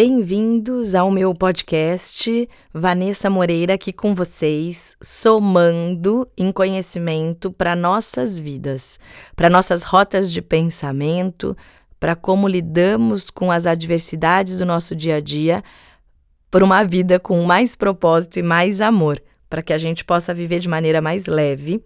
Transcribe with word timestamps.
Bem-vindos 0.00 0.94
ao 0.94 1.10
meu 1.10 1.34
podcast. 1.34 2.48
Vanessa 2.72 3.28
Moreira 3.28 3.74
aqui 3.74 3.92
com 3.92 4.14
vocês, 4.14 4.96
somando 5.02 6.24
em 6.38 6.52
conhecimento 6.52 7.50
para 7.50 7.74
nossas 7.74 8.38
vidas, 8.38 9.00
para 9.34 9.50
nossas 9.50 9.82
rotas 9.82 10.30
de 10.30 10.40
pensamento, 10.40 11.56
para 11.98 12.14
como 12.14 12.46
lidamos 12.46 13.28
com 13.28 13.50
as 13.50 13.66
adversidades 13.66 14.58
do 14.58 14.64
nosso 14.64 14.94
dia 14.94 15.16
a 15.16 15.20
dia, 15.20 15.64
por 16.48 16.62
uma 16.62 16.84
vida 16.84 17.18
com 17.18 17.42
mais 17.42 17.74
propósito 17.74 18.38
e 18.38 18.42
mais 18.42 18.80
amor, 18.80 19.20
para 19.50 19.62
que 19.62 19.72
a 19.72 19.78
gente 19.78 20.04
possa 20.04 20.32
viver 20.32 20.60
de 20.60 20.68
maneira 20.68 21.02
mais 21.02 21.26
leve. 21.26 21.82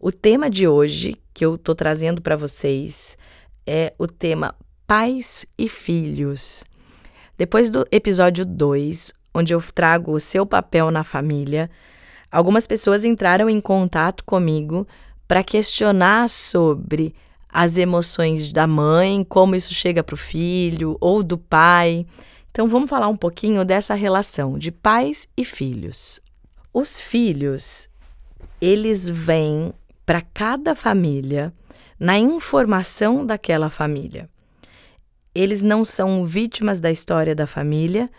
O 0.00 0.12
tema 0.12 0.48
de 0.48 0.68
hoje 0.68 1.16
que 1.34 1.44
eu 1.44 1.56
estou 1.56 1.74
trazendo 1.74 2.22
para 2.22 2.36
vocês 2.36 3.18
é 3.66 3.92
o 3.98 4.06
tema 4.06 4.54
Pais 4.86 5.44
e 5.58 5.68
Filhos. 5.68 6.62
Depois 7.38 7.70
do 7.70 7.86
episódio 7.92 8.44
2, 8.44 9.12
onde 9.32 9.54
eu 9.54 9.62
trago 9.72 10.10
o 10.10 10.18
seu 10.18 10.44
papel 10.44 10.90
na 10.90 11.04
família, 11.04 11.70
algumas 12.32 12.66
pessoas 12.66 13.04
entraram 13.04 13.48
em 13.48 13.60
contato 13.60 14.24
comigo 14.24 14.84
para 15.28 15.44
questionar 15.44 16.28
sobre 16.28 17.14
as 17.48 17.78
emoções 17.78 18.52
da 18.52 18.66
mãe, 18.66 19.22
como 19.22 19.54
isso 19.54 19.72
chega 19.72 20.02
para 20.02 20.14
o 20.14 20.18
filho 20.18 20.96
ou 21.00 21.22
do 21.22 21.38
pai. 21.38 22.04
Então 22.50 22.66
vamos 22.66 22.90
falar 22.90 23.06
um 23.06 23.16
pouquinho 23.16 23.64
dessa 23.64 23.94
relação 23.94 24.58
de 24.58 24.72
pais 24.72 25.28
e 25.36 25.44
filhos. 25.44 26.18
Os 26.74 27.00
filhos, 27.00 27.88
eles 28.60 29.08
vêm 29.08 29.72
para 30.04 30.22
cada 30.22 30.74
família 30.74 31.54
na 32.00 32.18
informação 32.18 33.24
daquela 33.24 33.70
família. 33.70 34.28
Eles 35.38 35.62
não 35.62 35.84
são 35.84 36.26
vítimas 36.26 36.80
da 36.80 36.90
história 36.90 37.32
da 37.32 37.46
família, 37.46 38.10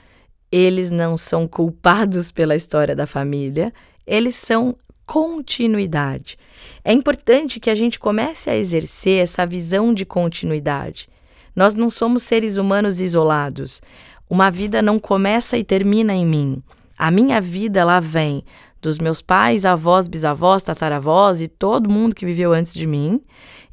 eles 0.49 0.89
não 0.89 1.17
são 1.17 1.49
culpados 1.49 2.31
pela 2.31 2.55
história 2.55 2.95
da 2.95 3.05
família, 3.05 3.73
eles 4.07 4.35
são 4.35 4.73
continuidade. 5.05 6.37
É 6.81 6.93
importante 6.93 7.59
que 7.59 7.69
a 7.69 7.75
gente 7.75 7.99
comece 7.99 8.49
a 8.49 8.55
exercer 8.55 9.21
essa 9.21 9.45
visão 9.45 9.93
de 9.93 10.05
continuidade. 10.05 11.09
Nós 11.53 11.75
não 11.75 11.89
somos 11.89 12.23
seres 12.23 12.55
humanos 12.55 13.01
isolados. 13.01 13.81
Uma 14.29 14.49
vida 14.49 14.81
não 14.81 14.97
começa 14.97 15.57
e 15.57 15.63
termina 15.65 16.13
em 16.13 16.25
mim. 16.25 16.63
A 16.97 17.11
minha 17.11 17.41
vida 17.41 17.81
ela 17.81 17.99
vem 17.99 18.45
dos 18.81 18.99
meus 18.99 19.21
pais, 19.21 19.65
avós, 19.65 20.07
bisavós, 20.07 20.63
tataravós 20.63 21.41
e 21.41 21.47
todo 21.47 21.89
mundo 21.89 22.15
que 22.15 22.25
viveu 22.25 22.53
antes 22.53 22.73
de 22.73 22.87
mim, 22.87 23.21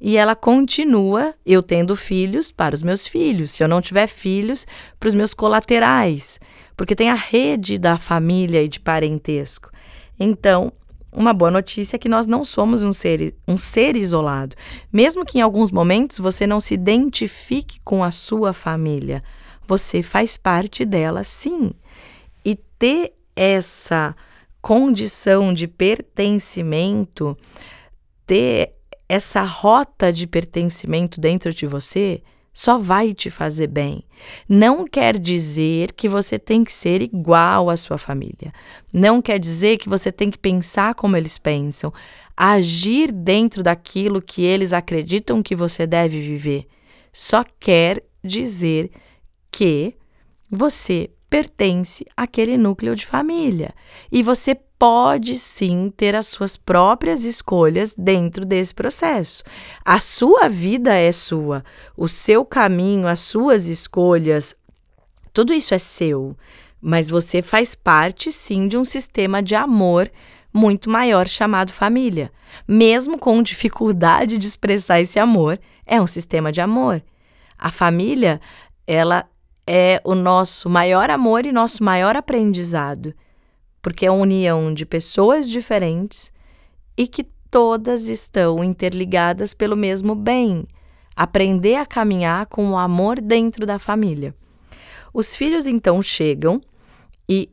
e 0.00 0.16
ela 0.16 0.34
continua 0.34 1.34
eu 1.44 1.62
tendo 1.62 1.94
filhos 1.94 2.50
para 2.50 2.74
os 2.74 2.82
meus 2.82 3.06
filhos, 3.06 3.52
se 3.52 3.62
eu 3.62 3.68
não 3.68 3.80
tiver 3.80 4.06
filhos, 4.06 4.66
para 4.98 5.08
os 5.08 5.14
meus 5.14 5.32
colaterais, 5.32 6.40
porque 6.76 6.94
tem 6.94 7.10
a 7.10 7.14
rede 7.14 7.78
da 7.78 7.98
família 7.98 8.62
e 8.62 8.68
de 8.68 8.80
parentesco. 8.80 9.70
Então, 10.18 10.72
uma 11.12 11.32
boa 11.32 11.50
notícia 11.50 11.96
é 11.96 11.98
que 11.98 12.08
nós 12.08 12.26
não 12.26 12.44
somos 12.44 12.82
um 12.82 12.92
ser, 12.92 13.34
um 13.48 13.56
ser 13.56 13.96
isolado, 13.96 14.54
mesmo 14.92 15.24
que 15.24 15.38
em 15.38 15.40
alguns 15.40 15.70
momentos 15.70 16.18
você 16.18 16.46
não 16.46 16.60
se 16.60 16.74
identifique 16.74 17.80
com 17.82 18.04
a 18.04 18.10
sua 18.10 18.52
família, 18.52 19.22
você 19.66 20.02
faz 20.02 20.36
parte 20.36 20.84
dela 20.84 21.22
sim. 21.24 21.72
E 22.44 22.54
ter 22.78 23.14
essa 23.34 24.14
condição 24.66 25.54
de 25.54 25.68
pertencimento, 25.68 27.38
ter 28.26 28.72
essa 29.08 29.42
rota 29.42 30.12
de 30.12 30.26
pertencimento 30.26 31.20
dentro 31.20 31.54
de 31.54 31.68
você, 31.68 32.20
só 32.52 32.76
vai 32.76 33.14
te 33.14 33.30
fazer 33.30 33.68
bem. 33.68 34.02
Não 34.48 34.84
quer 34.84 35.20
dizer 35.20 35.92
que 35.92 36.08
você 36.08 36.36
tem 36.36 36.64
que 36.64 36.72
ser 36.72 37.00
igual 37.00 37.70
à 37.70 37.76
sua 37.76 37.96
família. 37.96 38.52
Não 38.92 39.22
quer 39.22 39.38
dizer 39.38 39.78
que 39.78 39.88
você 39.88 40.10
tem 40.10 40.32
que 40.32 40.38
pensar 40.38 40.96
como 40.96 41.16
eles 41.16 41.38
pensam, 41.38 41.92
agir 42.36 43.12
dentro 43.12 43.62
daquilo 43.62 44.20
que 44.20 44.42
eles 44.42 44.72
acreditam 44.72 45.44
que 45.44 45.54
você 45.54 45.86
deve 45.86 46.20
viver. 46.20 46.66
Só 47.12 47.44
quer 47.60 48.02
dizer 48.24 48.90
que 49.48 49.94
você 50.50 51.10
pertence 51.28 52.04
àquele 52.16 52.56
núcleo 52.56 52.94
de 52.94 53.06
família. 53.06 53.74
E 54.10 54.22
você 54.22 54.54
pode 54.78 55.36
sim 55.36 55.92
ter 55.96 56.14
as 56.14 56.26
suas 56.26 56.56
próprias 56.56 57.24
escolhas 57.24 57.94
dentro 57.96 58.44
desse 58.44 58.74
processo. 58.74 59.42
A 59.84 59.98
sua 59.98 60.48
vida 60.48 60.94
é 60.94 61.10
sua, 61.12 61.64
o 61.96 62.06
seu 62.06 62.44
caminho, 62.44 63.06
as 63.06 63.20
suas 63.20 63.66
escolhas, 63.66 64.54
tudo 65.32 65.52
isso 65.52 65.74
é 65.74 65.78
seu, 65.78 66.36
mas 66.80 67.10
você 67.10 67.42
faz 67.42 67.74
parte 67.74 68.30
sim 68.32 68.68
de 68.68 68.76
um 68.78 68.84
sistema 68.84 69.42
de 69.42 69.54
amor 69.54 70.10
muito 70.52 70.88
maior 70.88 71.28
chamado 71.28 71.72
família. 71.72 72.32
Mesmo 72.66 73.18
com 73.18 73.42
dificuldade 73.42 74.38
de 74.38 74.46
expressar 74.46 75.00
esse 75.00 75.18
amor, 75.18 75.60
é 75.84 76.00
um 76.00 76.06
sistema 76.06 76.50
de 76.50 76.60
amor. 76.60 77.02
A 77.58 77.70
família, 77.70 78.40
ela 78.86 79.26
é 79.66 80.00
o 80.04 80.14
nosso 80.14 80.68
maior 80.70 81.10
amor 81.10 81.44
e 81.44 81.52
nosso 81.52 81.82
maior 81.82 82.14
aprendizado, 82.14 83.12
porque 83.82 84.06
é 84.06 84.08
a 84.08 84.12
união 84.12 84.72
de 84.72 84.86
pessoas 84.86 85.50
diferentes 85.50 86.32
e 86.96 87.06
que 87.08 87.24
todas 87.50 88.08
estão 88.08 88.62
interligadas 88.62 89.54
pelo 89.54 89.76
mesmo 89.76 90.14
bem. 90.14 90.66
Aprender 91.16 91.76
a 91.76 91.86
caminhar 91.86 92.46
com 92.46 92.70
o 92.70 92.76
amor 92.76 93.20
dentro 93.20 93.66
da 93.66 93.78
família. 93.78 94.34
Os 95.12 95.34
filhos 95.34 95.66
então 95.66 96.02
chegam 96.02 96.60
e 97.28 97.50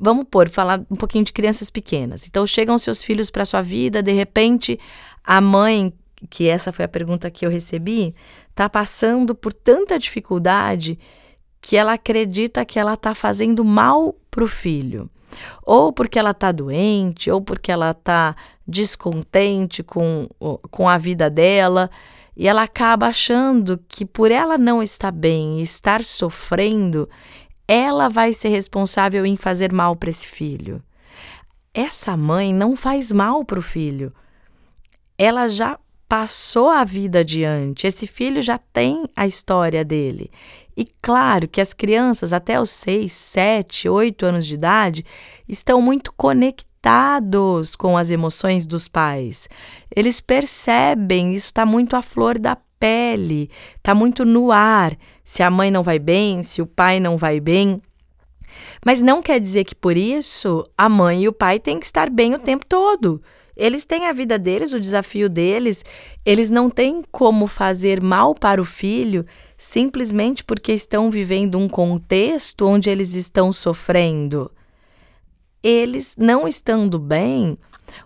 vamos 0.00 0.26
pôr, 0.28 0.48
falar 0.48 0.84
um 0.90 0.96
pouquinho 0.96 1.24
de 1.24 1.32
crianças 1.32 1.70
pequenas. 1.70 2.26
Então 2.26 2.46
chegam 2.46 2.76
seus 2.76 3.02
filhos 3.02 3.30
para 3.30 3.44
sua 3.44 3.62
vida, 3.62 4.02
de 4.02 4.12
repente 4.12 4.78
a 5.22 5.40
mãe, 5.40 5.92
que 6.28 6.48
essa 6.48 6.72
foi 6.72 6.84
a 6.84 6.88
pergunta 6.88 7.30
que 7.30 7.46
eu 7.46 7.50
recebi, 7.50 8.14
está 8.50 8.68
passando 8.68 9.34
por 9.34 9.52
tanta 9.52 9.98
dificuldade 9.98 10.98
que 11.64 11.78
ela 11.78 11.94
acredita 11.94 12.62
que 12.62 12.78
ela 12.78 12.92
está 12.92 13.14
fazendo 13.14 13.64
mal 13.64 14.14
para 14.30 14.44
o 14.44 14.46
filho. 14.46 15.08
Ou 15.62 15.94
porque 15.94 16.18
ela 16.18 16.32
está 16.32 16.52
doente, 16.52 17.30
ou 17.30 17.40
porque 17.40 17.72
ela 17.72 17.92
está 17.92 18.36
descontente 18.68 19.82
com, 19.82 20.28
com 20.70 20.86
a 20.86 20.98
vida 20.98 21.30
dela. 21.30 21.90
E 22.36 22.46
ela 22.46 22.64
acaba 22.64 23.06
achando 23.06 23.82
que 23.88 24.04
por 24.04 24.30
ela 24.30 24.58
não 24.58 24.82
estar 24.82 25.10
bem 25.10 25.58
e 25.58 25.62
estar 25.62 26.04
sofrendo, 26.04 27.08
ela 27.66 28.10
vai 28.10 28.34
ser 28.34 28.50
responsável 28.50 29.24
em 29.24 29.34
fazer 29.34 29.72
mal 29.72 29.96
para 29.96 30.10
esse 30.10 30.28
filho. 30.28 30.82
Essa 31.72 32.14
mãe 32.14 32.52
não 32.52 32.76
faz 32.76 33.10
mal 33.10 33.42
para 33.42 33.58
o 33.58 33.62
filho. 33.62 34.12
Ela 35.16 35.48
já 35.48 35.78
passou 36.06 36.68
a 36.68 36.84
vida 36.84 37.20
adiante. 37.20 37.86
Esse 37.86 38.06
filho 38.06 38.42
já 38.42 38.58
tem 38.58 39.08
a 39.16 39.26
história 39.26 39.82
dele. 39.82 40.30
E 40.76 40.88
claro 41.00 41.46
que 41.46 41.60
as 41.60 41.72
crianças 41.72 42.32
até 42.32 42.60
os 42.60 42.70
6, 42.70 43.12
7, 43.12 43.88
8 43.88 44.26
anos 44.26 44.46
de 44.46 44.54
idade 44.54 45.04
estão 45.48 45.80
muito 45.80 46.12
conectados 46.12 47.76
com 47.76 47.96
as 47.96 48.10
emoções 48.10 48.66
dos 48.66 48.88
pais. 48.88 49.48
Eles 49.94 50.20
percebem, 50.20 51.32
isso 51.32 51.46
está 51.46 51.64
muito 51.64 51.94
à 51.94 52.02
flor 52.02 52.38
da 52.38 52.56
pele, 52.78 53.50
está 53.76 53.94
muito 53.94 54.24
no 54.24 54.50
ar. 54.50 54.96
Se 55.22 55.42
a 55.42 55.50
mãe 55.50 55.70
não 55.70 55.82
vai 55.82 55.98
bem, 55.98 56.42
se 56.42 56.60
o 56.60 56.66
pai 56.66 56.98
não 56.98 57.16
vai 57.16 57.40
bem. 57.40 57.80
Mas 58.84 59.00
não 59.00 59.22
quer 59.22 59.40
dizer 59.40 59.64
que 59.64 59.74
por 59.74 59.96
isso 59.96 60.64
a 60.76 60.88
mãe 60.88 61.22
e 61.22 61.28
o 61.28 61.32
pai 61.32 61.58
têm 61.58 61.78
que 61.78 61.86
estar 61.86 62.10
bem 62.10 62.34
o 62.34 62.38
tempo 62.38 62.66
todo. 62.66 63.22
Eles 63.56 63.86
têm 63.86 64.06
a 64.06 64.12
vida 64.12 64.38
deles, 64.38 64.72
o 64.72 64.80
desafio 64.80 65.28
deles, 65.28 65.84
eles 66.24 66.50
não 66.50 66.68
têm 66.68 67.02
como 67.12 67.46
fazer 67.46 68.02
mal 68.02 68.34
para 68.34 68.60
o 68.60 68.64
filho 68.64 69.24
simplesmente 69.56 70.44
porque 70.44 70.72
estão 70.72 71.10
vivendo 71.10 71.58
um 71.58 71.68
contexto 71.68 72.66
onde 72.66 72.90
eles 72.90 73.14
estão 73.14 73.52
sofrendo. 73.52 74.50
Eles 75.62 76.14
não 76.18 76.46
estando 76.46 76.98
bem, 76.98 77.56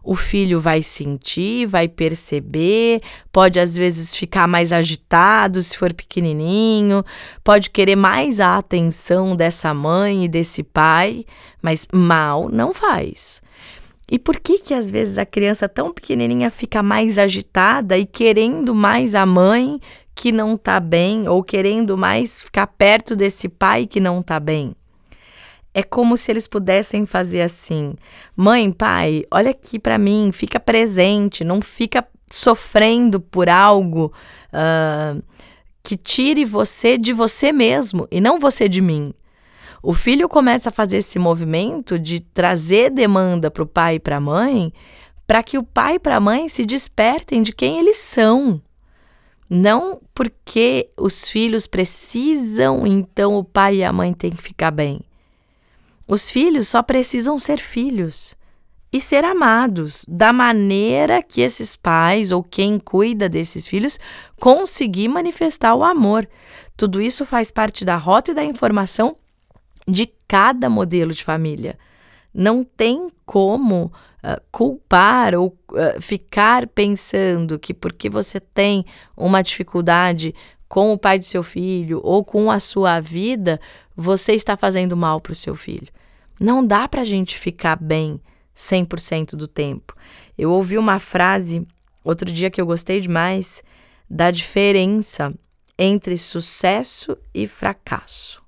o 0.03 0.15
filho 0.15 0.61
vai 0.61 0.83
sentir, 0.83 1.67
vai 1.67 1.89
perceber, 1.89 3.01
pode 3.33 3.59
às 3.59 3.77
vezes 3.77 4.15
ficar 4.15 4.47
mais 4.47 4.73
agitado 4.73 5.63
se 5.63 5.77
for 5.77 5.93
pequenininho, 5.93 7.05
pode 7.43 7.71
querer 7.71 7.97
mais 7.97 8.39
a 8.41 8.57
atenção 8.57 9.35
dessa 9.35 9.73
mãe 9.75 10.25
e 10.25 10.29
desse 10.29 10.63
pai, 10.63 11.25
mas 11.61 11.87
mal 11.93 12.49
não 12.49 12.73
faz. 12.73 13.41
E 14.11 14.19
por 14.19 14.41
que 14.41 14.59
que 14.59 14.73
às 14.73 14.91
vezes 14.91 15.19
a 15.19 15.27
criança 15.27 15.69
tão 15.69 15.93
pequenininha 15.93 16.51
fica 16.51 16.83
mais 16.83 17.19
agitada 17.19 17.99
e 17.99 18.07
querendo 18.07 18.75
mais 18.75 19.15
a 19.15 19.27
mãe 19.27 19.79
que 20.15 20.33
não 20.33 20.57
tá 20.57 20.81
bem 20.81 21.29
ou 21.29 21.45
querendo 21.45 21.97
mais 21.97 22.41
ficar 22.41 22.67
perto 22.67 23.15
desse 23.15 23.49
pai 23.49 23.87
que 23.87 24.01
não 24.01 24.23
tá 24.23 24.41
bem? 24.41 24.75
É 25.75 25.83
como 25.83 26.17
se 26.17 26.33
eles 26.33 26.49
pudessem 26.49 27.05
fazer 27.05 27.43
assim: 27.43 27.95
"Mãe, 28.35 28.73
pai, 28.73 29.25
olha 29.31 29.51
aqui 29.51 29.79
para 29.79 29.99
mim, 29.99 30.31
fica 30.33 30.59
presente, 30.59 31.45
não 31.45 31.61
fica 31.61 32.05
sofrendo 32.31 33.21
por 33.21 33.49
algo 33.49 34.13
uh, 34.53 35.23
que 35.83 35.97
tire 35.97 36.45
você 36.45 36.99
de 36.99 37.13
você 37.13 37.53
mesmo 37.53 38.07
e 38.11 38.21
não 38.21 38.39
você 38.39 38.69
de 38.69 38.81
mim. 38.81 39.13
O 39.83 39.95
filho 39.95 40.29
começa 40.29 40.71
a 40.71 40.73
fazer 40.73 40.99
esse 40.99 41.19
movimento 41.19 41.99
de 41.99 42.21
trazer 42.21 42.91
demanda 42.91 43.51
para 43.51 43.63
o 43.63 43.67
pai 43.67 43.97
e 43.97 44.01
para 44.01 44.17
a 44.17 44.21
mãe, 44.21 44.73
para 45.27 45.43
que 45.43 45.57
o 45.57 45.63
pai 45.63 45.95
e 45.95 45.99
para 45.99 46.17
a 46.17 46.21
mãe 46.21 46.49
se 46.49 46.65
despertem 46.65 47.43
de 47.43 47.53
quem 47.53 47.79
eles 47.79 47.97
são. 47.97 48.61
Não 49.49 50.01
porque 50.13 50.91
os 50.97 51.29
filhos 51.29 51.67
precisam, 51.67 52.87
então 52.87 53.37
o 53.37 53.45
pai 53.45 53.77
e 53.77 53.85
a 53.85 53.93
mãe 53.93 54.13
têm 54.13 54.33
que 54.33 54.43
ficar 54.43 54.71
bem. 54.71 55.01
Os 56.07 56.31
filhos 56.31 56.69
só 56.69 56.83
precisam 56.83 57.39
ser 57.39 57.59
filhos 57.59 58.37
e 58.93 59.01
ser 59.01 59.25
amados 59.25 60.05
da 60.09 60.33
maneira 60.33 61.23
que 61.23 61.41
esses 61.41 61.77
pais 61.77 62.33
ou 62.33 62.43
quem 62.43 62.79
cuida 62.79 63.29
desses 63.29 63.67
filhos 63.67 64.01
conseguir 64.41 65.09
manifestar 65.09 65.75
o 65.75 65.85
amor. 65.85 66.27
Tudo 66.77 67.01
isso 67.01 67.25
faz 67.25 67.51
parte 67.51 67.85
da 67.85 67.97
rota 67.97 68.33
e 68.33 68.35
da 68.35 68.45
informação 68.45 69.17
de 69.89 70.13
cada 70.29 70.69
modelo 70.69 71.13
de 71.13 71.25
família. 71.25 71.79
Não 72.33 72.63
tem 72.63 73.09
como 73.25 73.87
uh, 74.23 74.41
culpar 74.53 75.35
ou 75.35 75.57
uh, 75.73 76.01
ficar 76.01 76.67
pensando 76.69 77.59
que 77.59 77.73
porque 77.73 78.11
você 78.11 78.39
tem 78.39 78.85
uma 79.17 79.43
dificuldade 79.43 80.35
com 80.69 80.93
o 80.93 80.99
pai 80.99 81.19
do 81.19 81.25
seu 81.25 81.43
filho 81.43 82.01
ou 82.05 82.23
com 82.23 82.51
a 82.51 82.61
sua 82.61 83.01
vida, 83.01 83.59
você 83.97 84.35
está 84.35 84.57
fazendo 84.57 84.95
mal 84.95 85.21
para 85.21 85.33
o 85.33 85.35
seu 85.35 85.57
filho. 85.57 85.89
Não 86.39 86.65
dá 86.65 86.87
para 86.87 87.01
a 87.01 87.05
gente 87.05 87.39
ficar 87.39 87.77
bem 87.77 88.21
100% 88.55 89.31
do 89.31 89.49
tempo. 89.49 89.97
Eu 90.37 90.53
ouvi 90.53 90.77
uma 90.77 90.99
frase 90.99 91.67
outro 92.05 92.31
dia 92.31 92.51
que 92.51 92.61
eu 92.61 92.67
gostei 92.67 93.01
demais 93.01 93.63
da 94.09 94.31
diferença 94.31 95.33
entre 95.79 96.17
sucesso 96.19 97.17
e 97.33 97.47
fracasso. 97.47 98.43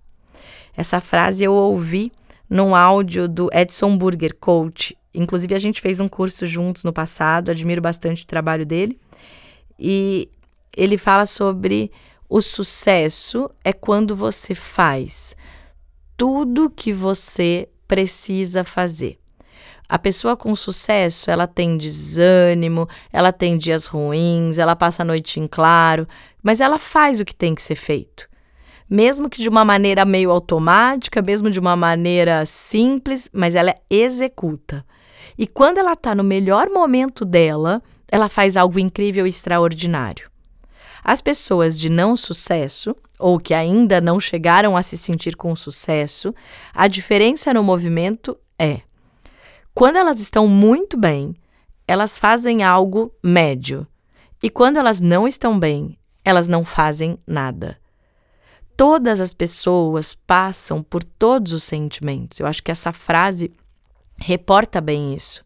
Essa 0.77 1.01
frase 1.01 1.45
eu 1.45 1.53
ouvi 1.53 2.13
num 2.49 2.75
áudio 2.75 3.29
do 3.29 3.49
Edson 3.53 3.97
Burger, 3.97 4.35
coach. 4.39 4.97
Inclusive, 5.15 5.55
a 5.55 5.59
gente 5.59 5.81
fez 5.81 6.01
um 6.01 6.09
curso 6.09 6.47
juntos 6.47 6.85
no 6.85 6.93
passado, 6.93 7.51
admiro 7.51 7.81
bastante 7.81 8.25
o 8.25 8.27
trabalho 8.27 8.65
dele. 8.65 8.99
E 9.79 10.29
ele 10.77 10.97
fala 10.97 11.27
sobre 11.27 11.91
o 12.29 12.41
sucesso 12.41 13.51
é 13.65 13.73
quando 13.73 14.15
você 14.15 14.55
faz 14.55 15.37
tudo 16.17 16.71
que 16.71 16.93
você 16.93 17.69
precisa 17.89 18.63
fazer. 18.63 19.19
A 19.89 19.99
pessoa 19.99 20.37
com 20.37 20.55
sucesso, 20.55 21.31
ela 21.31 21.49
tem 21.49 21.77
desânimo, 21.77 22.89
ela 23.13 23.33
tem 23.33 23.59
dias 23.59 23.87
ruins, 23.87 24.59
ela 24.59 24.77
passa 24.77 25.03
a 25.03 25.05
noite 25.05 25.41
em 25.41 25.49
claro, 25.49 26.07
mas 26.41 26.61
ela 26.61 26.79
faz 26.79 27.19
o 27.19 27.25
que 27.25 27.35
tem 27.35 27.55
que 27.55 27.63
ser 27.63 27.75
feito. 27.75 28.29
Mesmo 28.91 29.31
que 29.31 29.41
de 29.41 29.49
uma 29.49 29.65
maneira 29.65 30.05
meio 30.05 30.33
automática, 30.33 31.23
mesmo 31.23 31.49
de 31.49 31.61
uma 31.61 31.77
maneira 31.77 32.45
simples, 32.45 33.31
mas 33.33 33.55
ela 33.55 33.75
executa. 33.89 34.85
E 35.39 35.47
quando 35.47 35.79
ela 35.79 35.93
está 35.93 36.15
no 36.15 36.25
melhor 36.25 36.69
momento 36.69 37.25
dela, 37.25 37.81
ela 38.11 38.29
faz 38.29 38.57
algo 38.57 38.81
incrível 38.81 39.27
e 39.27 39.31
extraordinário. 39.31 40.29
As 41.05 41.23
pessoas 41.23 41.79
de 41.79 41.89
não 41.89 42.17
sucesso, 42.17 42.95
ou 43.19 43.39
que 43.39 43.55
ainda 43.55 44.01
não 44.01 44.19
chegaram 44.19 44.77
a 44.77 44.83
se 44.83 44.99
sentir 44.99 45.37
com 45.37 45.55
sucesso, 45.55 46.35
a 46.75 46.89
diferença 46.89 47.55
no 47.55 47.63
movimento 47.63 48.37
é 48.59 48.81
quando 49.73 49.97
elas 49.97 50.21
estão 50.21 50.47
muito 50.47 50.99
bem, 50.99 51.35
elas 51.87 52.19
fazem 52.19 52.63
algo 52.63 53.15
médio. 53.23 53.87
E 54.43 54.51
quando 54.51 54.79
elas 54.79 55.01
não 55.01 55.27
estão 55.27 55.59
bem, 55.59 55.97
elas 56.25 56.49
não 56.49 56.65
fazem 56.65 57.19
nada. 57.27 57.79
Todas 58.81 59.21
as 59.21 59.35
pessoas 59.35 60.15
passam 60.15 60.83
por 60.83 61.05
todos 61.05 61.53
os 61.53 61.65
sentimentos. 61.65 62.41
Eu 62.41 62.47
acho 62.47 62.63
que 62.63 62.71
essa 62.71 62.95
frase 62.95 63.53
reporta 64.17 64.81
bem 64.81 65.13
isso. 65.13 65.45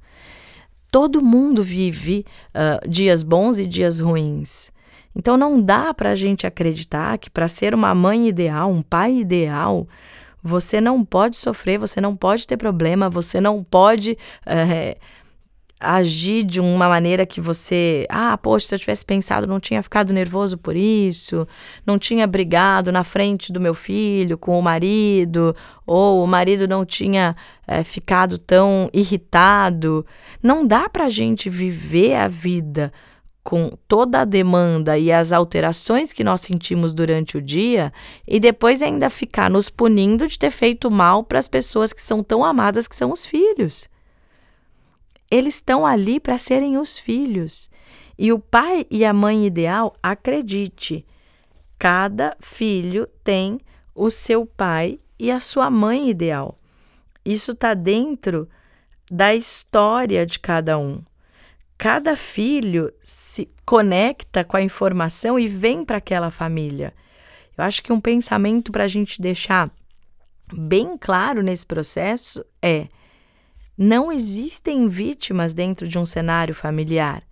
Todo 0.88 1.20
mundo 1.20 1.60
vive 1.60 2.24
uh, 2.54 2.88
dias 2.88 3.24
bons 3.24 3.58
e 3.58 3.66
dias 3.66 3.98
ruins. 3.98 4.70
Então 5.16 5.36
não 5.36 5.60
dá 5.60 5.92
para 5.92 6.10
a 6.10 6.14
gente 6.14 6.46
acreditar 6.46 7.18
que 7.18 7.28
para 7.28 7.48
ser 7.48 7.74
uma 7.74 7.92
mãe 7.92 8.28
ideal, 8.28 8.70
um 8.70 8.82
pai 8.82 9.16
ideal, 9.16 9.88
você 10.40 10.80
não 10.80 11.04
pode 11.04 11.36
sofrer, 11.36 11.76
você 11.76 12.00
não 12.00 12.14
pode 12.14 12.46
ter 12.46 12.56
problema, 12.56 13.10
você 13.10 13.40
não 13.40 13.64
pode 13.64 14.16
é, 14.46 14.96
agir 15.84 16.42
de 16.44 16.60
uma 16.60 16.88
maneira 16.88 17.26
que 17.26 17.40
você. 17.40 18.06
Ah, 18.08 18.36
poxa, 18.38 18.66
se 18.68 18.74
eu 18.74 18.78
tivesse 18.78 19.04
pensado, 19.04 19.46
não 19.46 19.60
tinha 19.60 19.82
ficado 19.82 20.12
nervoso 20.12 20.56
por 20.58 20.74
isso, 20.76 21.46
não 21.86 21.98
tinha 21.98 22.26
brigado 22.26 22.90
na 22.90 23.04
frente 23.04 23.52
do 23.52 23.60
meu 23.60 23.74
filho 23.74 24.38
com 24.38 24.58
o 24.58 24.62
marido, 24.62 25.54
ou 25.86 26.24
o 26.24 26.26
marido 26.26 26.66
não 26.66 26.84
tinha 26.84 27.36
é, 27.66 27.84
ficado 27.84 28.38
tão 28.38 28.88
irritado. 28.92 30.04
Não 30.42 30.66
dá 30.66 30.88
para 30.88 31.04
a 31.04 31.10
gente 31.10 31.48
viver 31.50 32.14
a 32.14 32.28
vida 32.28 32.92
com 33.44 33.76
toda 33.86 34.22
a 34.22 34.24
demanda 34.24 34.96
e 34.96 35.12
as 35.12 35.30
alterações 35.30 36.14
que 36.14 36.24
nós 36.24 36.40
sentimos 36.40 36.94
durante 36.94 37.36
o 37.36 37.42
dia 37.42 37.92
e 38.26 38.40
depois 38.40 38.82
ainda 38.82 39.10
ficar 39.10 39.50
nos 39.50 39.68
punindo 39.68 40.26
de 40.26 40.38
ter 40.38 40.50
feito 40.50 40.90
mal 40.90 41.22
para 41.22 41.38
as 41.38 41.46
pessoas 41.46 41.92
que 41.92 42.00
são 42.00 42.22
tão 42.22 42.42
amadas 42.42 42.88
que 42.88 42.96
são 42.96 43.12
os 43.12 43.26
filhos. 43.26 43.86
Eles 45.34 45.54
estão 45.54 45.84
ali 45.84 46.20
para 46.20 46.38
serem 46.38 46.78
os 46.78 46.98
filhos. 46.98 47.70
E 48.18 48.32
o 48.32 48.38
pai 48.38 48.86
e 48.90 49.04
a 49.04 49.12
mãe 49.12 49.46
ideal, 49.46 49.96
acredite, 50.02 51.04
cada 51.78 52.36
filho 52.40 53.08
tem 53.24 53.60
o 53.94 54.10
seu 54.10 54.46
pai 54.46 55.00
e 55.18 55.30
a 55.30 55.40
sua 55.40 55.70
mãe 55.70 56.08
ideal. 56.08 56.58
Isso 57.24 57.52
está 57.52 57.74
dentro 57.74 58.48
da 59.10 59.34
história 59.34 60.24
de 60.24 60.38
cada 60.38 60.78
um 60.78 61.02
cada 61.76 62.16
filho 62.16 62.92
se 63.00 63.50
conecta 63.64 64.44
com 64.44 64.56
a 64.56 64.62
informação 64.62 65.38
e 65.38 65.48
vem 65.48 65.84
para 65.84 65.98
aquela 65.98 66.30
família. 66.30 66.94
Eu 67.56 67.64
acho 67.64 67.82
que 67.82 67.92
um 67.92 68.00
pensamento 68.00 68.72
para 68.72 68.84
a 68.84 68.88
gente 68.88 69.20
deixar 69.20 69.70
bem 70.52 70.96
claro 70.98 71.42
nesse 71.42 71.66
processo 71.66 72.44
é: 72.62 72.88
não 73.76 74.12
existem 74.12 74.88
vítimas 74.88 75.52
dentro 75.52 75.86
de 75.86 75.98
um 75.98 76.04
cenário 76.04 76.54
familiar. 76.54 77.22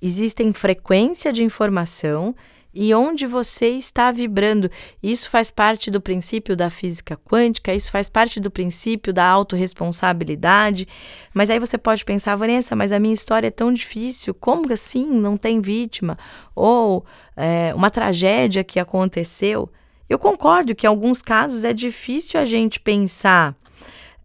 Existem 0.00 0.52
frequência 0.52 1.32
de 1.32 1.42
informação 1.42 2.34
e 2.74 2.92
onde 2.92 3.26
você 3.26 3.68
está 3.68 4.10
vibrando. 4.10 4.68
Isso 5.02 5.30
faz 5.30 5.50
parte 5.50 5.90
do 5.90 6.00
princípio 6.00 6.56
da 6.56 6.68
física 6.68 7.16
quântica, 7.16 7.72
isso 7.72 7.90
faz 7.90 8.08
parte 8.08 8.40
do 8.40 8.50
princípio 8.50 9.12
da 9.12 9.24
autorresponsabilidade. 9.24 10.88
Mas 11.32 11.50
aí 11.50 11.60
você 11.60 11.78
pode 11.78 12.04
pensar, 12.04 12.34
Vanessa, 12.34 12.74
mas 12.74 12.90
a 12.90 12.98
minha 12.98 13.14
história 13.14 13.46
é 13.46 13.50
tão 13.50 13.72
difícil, 13.72 14.34
como 14.34 14.72
assim 14.72 15.06
não 15.06 15.36
tem 15.36 15.60
vítima? 15.60 16.18
Ou 16.54 17.04
é, 17.36 17.72
uma 17.74 17.90
tragédia 17.90 18.64
que 18.64 18.80
aconteceu. 18.80 19.70
Eu 20.08 20.18
concordo 20.18 20.74
que 20.74 20.86
em 20.86 20.88
alguns 20.88 21.22
casos 21.22 21.64
é 21.64 21.72
difícil 21.72 22.38
a 22.40 22.44
gente 22.44 22.80
pensar. 22.80 23.56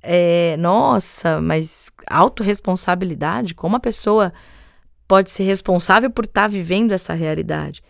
É, 0.01 0.55
nossa, 0.57 1.41
mas 1.41 1.91
autorresponsabilidade? 2.09 3.53
Como 3.53 3.75
a 3.75 3.79
pessoa 3.79 4.33
pode 5.07 5.29
ser 5.29 5.43
responsável 5.43 6.09
por 6.09 6.25
estar 6.25 6.43
tá 6.43 6.47
vivendo 6.47 6.91
essa 6.91 7.13
realidade? 7.13 7.81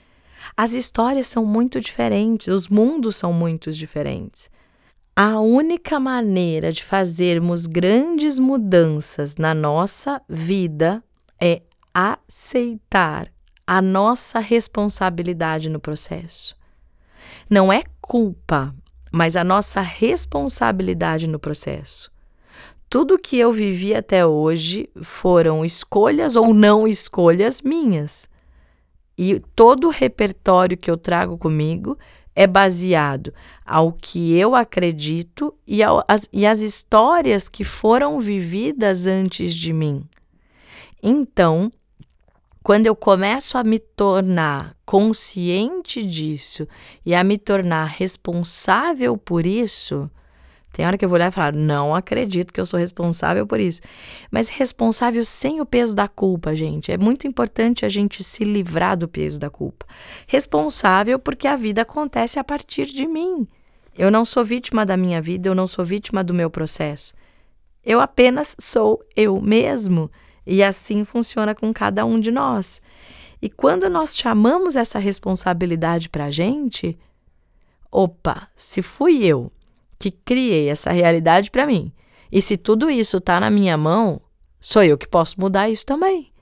As 0.57 0.73
histórias 0.73 1.27
são 1.27 1.45
muito 1.45 1.79
diferentes, 1.79 2.47
os 2.47 2.67
mundos 2.67 3.15
são 3.15 3.31
muito 3.31 3.71
diferentes. 3.71 4.49
A 5.15 5.39
única 5.39 5.99
maneira 5.99 6.71
de 6.71 6.83
fazermos 6.83 7.67
grandes 7.67 8.39
mudanças 8.39 9.35
na 9.35 9.53
nossa 9.53 10.21
vida 10.29 11.03
é 11.41 11.61
aceitar 11.93 13.27
a 13.67 13.81
nossa 13.81 14.39
responsabilidade 14.39 15.69
no 15.69 15.79
processo. 15.79 16.55
Não 17.49 17.71
é 17.71 17.83
culpa, 18.01 18.73
mas 19.11 19.35
a 19.35 19.43
nossa 19.43 19.81
responsabilidade 19.81 21.27
no 21.27 21.39
processo. 21.39 22.11
Tudo 22.89 23.19
que 23.19 23.37
eu 23.37 23.53
vivi 23.53 23.93
até 23.93 24.25
hoje 24.25 24.89
foram 25.01 25.63
escolhas 25.63 26.35
ou 26.35 26.53
não 26.53 26.87
escolhas 26.87 27.61
minhas. 27.61 28.27
E 29.17 29.39
todo 29.55 29.87
o 29.87 29.91
repertório 29.91 30.77
que 30.77 30.89
eu 30.89 30.97
trago 30.97 31.37
comigo 31.37 31.97
é 32.35 32.47
baseado 32.47 33.33
ao 33.65 33.91
que 33.91 34.35
eu 34.37 34.55
acredito 34.55 35.53
e, 35.67 35.83
ao, 35.83 36.03
as, 36.07 36.27
e 36.31 36.45
as 36.45 36.61
histórias 36.61 37.49
que 37.49 37.63
foram 37.63 38.19
vividas 38.19 39.05
antes 39.05 39.53
de 39.53 39.73
mim. 39.73 40.07
Então, 41.03 41.71
quando 42.63 42.85
eu 42.85 42.95
começo 42.95 43.57
a 43.57 43.63
me 43.63 43.79
tornar 43.79 44.75
consciente 44.85 46.05
disso 46.05 46.67
e 47.05 47.15
a 47.15 47.23
me 47.23 47.37
tornar 47.37 47.85
responsável 47.85 49.17
por 49.17 49.45
isso, 49.45 50.09
tem 50.71 50.85
hora 50.85 50.97
que 50.97 51.03
eu 51.03 51.09
vou 51.09 51.15
olhar 51.15 51.29
e 51.29 51.31
falar: 51.31 51.53
não 51.53 51.95
acredito 51.95 52.53
que 52.53 52.59
eu 52.59 52.65
sou 52.65 52.79
responsável 52.79 53.45
por 53.47 53.59
isso. 53.59 53.81
Mas 54.29 54.49
responsável 54.49 55.25
sem 55.25 55.59
o 55.61 55.65
peso 55.65 55.95
da 55.95 56.07
culpa, 56.07 56.55
gente. 56.55 56.91
É 56.91 56.97
muito 56.97 57.27
importante 57.27 57.85
a 57.85 57.89
gente 57.89 58.23
se 58.23 58.43
livrar 58.43 58.95
do 58.95 59.07
peso 59.07 59.39
da 59.39 59.49
culpa. 59.49 59.85
Responsável 60.27 61.17
porque 61.17 61.47
a 61.47 61.55
vida 61.55 61.81
acontece 61.81 62.39
a 62.39 62.43
partir 62.43 62.85
de 62.85 63.07
mim. 63.07 63.47
Eu 63.97 64.11
não 64.11 64.23
sou 64.23 64.45
vítima 64.45 64.85
da 64.85 64.95
minha 64.95 65.21
vida, 65.21 65.49
eu 65.49 65.55
não 65.55 65.67
sou 65.67 65.83
vítima 65.83 66.23
do 66.23 66.33
meu 66.33 66.49
processo. 66.49 67.13
Eu 67.83 67.99
apenas 67.99 68.55
sou 68.59 69.03
eu 69.15 69.41
mesmo. 69.41 70.09
E 70.51 70.63
assim 70.63 71.03
funciona 71.03 71.53
com 71.53 71.71
cada 71.71 72.03
um 72.03 72.19
de 72.19 72.31
nós. 72.31 72.81
E 73.39 73.47
quando 73.47 73.87
nós 73.87 74.17
chamamos 74.17 74.75
essa 74.75 74.97
responsabilidade 74.97 76.09
para 76.09 76.25
a 76.25 76.31
gente, 76.31 76.97
opa, 77.91 78.47
se 78.55 78.81
fui 78.81 79.23
eu 79.23 79.51
que 79.99 80.09
criei 80.09 80.67
essa 80.67 80.91
realidade 80.91 81.51
para 81.51 81.67
mim, 81.67 81.93
e 82.31 82.41
se 82.41 82.57
tudo 82.57 82.89
isso 82.89 83.17
está 83.17 83.39
na 83.39 83.51
minha 83.51 83.77
mão, 83.77 84.19
sou 84.59 84.83
eu 84.83 84.97
que 84.97 85.07
posso 85.07 85.39
mudar 85.39 85.69
isso 85.69 85.85
também. 85.85 86.33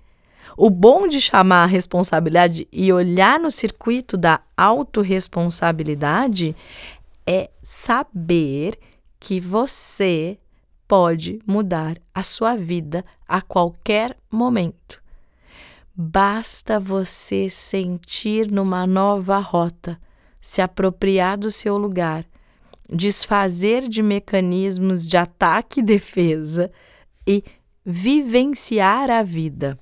O 0.55 0.69
bom 0.69 1.05
de 1.05 1.19
chamar 1.19 1.63
a 1.63 1.67
responsabilidade 1.67 2.65
e 2.71 2.93
olhar 2.93 3.37
no 3.37 3.51
circuito 3.51 4.15
da 4.15 4.39
autorresponsabilidade 4.55 6.55
é 7.27 7.49
saber 7.61 8.79
que 9.19 9.41
você 9.41 10.39
pode 10.87 11.39
mudar 11.45 11.97
a 12.13 12.23
sua 12.23 12.55
vida 12.55 13.03
a 13.27 13.41
qualquer 13.41 14.15
momento. 14.31 15.01
Basta 15.93 16.79
você 16.79 17.49
sentir 17.49 18.51
numa 18.51 18.85
nova 18.85 19.39
rota, 19.39 19.99
se 20.39 20.61
apropriar 20.61 21.37
do 21.37 21.51
seu 21.51 21.77
lugar, 21.77 22.25
desfazer 22.89 23.87
de 23.87 24.01
mecanismos 24.01 25.05
de 25.05 25.17
ataque 25.17 25.79
e 25.79 25.83
defesa 25.83 26.71
e 27.27 27.43
vivenciar 27.85 29.09
a 29.09 29.23
vida. 29.23 29.77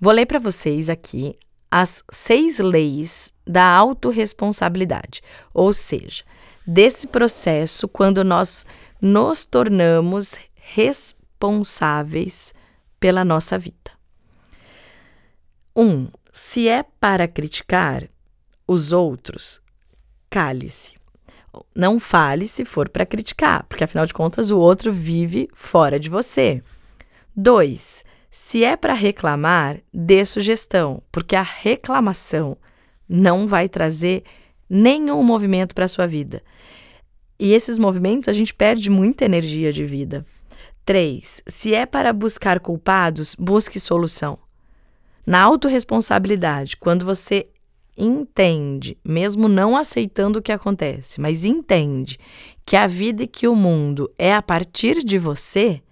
Vou 0.00 0.12
ler 0.12 0.26
para 0.26 0.38
vocês 0.38 0.88
aqui 0.88 1.36
as 1.70 2.02
seis 2.10 2.58
leis 2.58 3.32
da 3.46 3.64
autorresponsabilidade, 3.64 5.20
ou 5.52 5.72
seja, 5.72 6.24
desse 6.66 7.06
processo 7.06 7.86
quando 7.86 8.24
nós 8.24 8.64
nos 9.00 9.46
tornamos 9.46 10.36
responsáveis 10.54 12.52
pela 12.98 13.24
nossa 13.24 13.58
vida. 13.58 13.76
1. 15.74 15.82
Um, 15.82 16.08
se 16.32 16.68
é 16.68 16.82
para 16.82 17.28
criticar 17.28 18.08
os 18.66 18.92
outros, 18.92 19.60
cale-se. 20.28 20.98
Não 21.74 21.98
fale 21.98 22.46
se 22.46 22.64
for 22.64 22.88
para 22.88 23.06
criticar, 23.06 23.64
porque 23.64 23.82
afinal 23.82 24.06
de 24.06 24.12
contas 24.12 24.50
o 24.50 24.58
outro 24.58 24.92
vive 24.92 25.48
fora 25.52 25.98
de 25.98 26.10
você. 26.10 26.62
2. 27.34 28.04
Se 28.30 28.64
é 28.64 28.76
para 28.76 28.92
reclamar, 28.92 29.78
dê 29.92 30.24
sugestão, 30.24 31.02
porque 31.10 31.34
a 31.34 31.42
reclamação 31.42 32.56
não 33.08 33.46
vai 33.46 33.68
trazer 33.68 34.22
nenhum 34.68 35.22
movimento 35.22 35.74
para 35.74 35.86
a 35.86 35.88
sua 35.88 36.06
vida. 36.06 36.42
E 37.38 37.52
esses 37.52 37.78
movimentos 37.78 38.28
a 38.28 38.32
gente 38.32 38.52
perde 38.52 38.90
muita 38.90 39.24
energia 39.24 39.72
de 39.72 39.84
vida. 39.84 40.26
3. 40.84 41.42
Se 41.46 41.74
é 41.74 41.86
para 41.86 42.12
buscar 42.12 42.58
culpados, 42.60 43.36
busque 43.38 43.78
solução. 43.78 44.38
Na 45.24 45.42
autorresponsabilidade, 45.42 46.76
quando 46.76 47.04
você 47.04 47.48
entende, 47.96 48.96
mesmo 49.04 49.48
não 49.48 49.76
aceitando 49.76 50.38
o 50.38 50.42
que 50.42 50.52
acontece, 50.52 51.20
mas 51.20 51.44
entende 51.44 52.18
que 52.64 52.76
a 52.76 52.86
vida 52.86 53.24
e 53.24 53.26
que 53.26 53.46
o 53.46 53.54
mundo 53.54 54.10
é 54.16 54.34
a 54.34 54.40
partir 54.40 55.04
de 55.04 55.18
você, 55.18 55.82